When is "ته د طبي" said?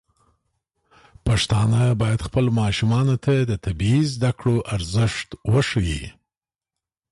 3.25-3.95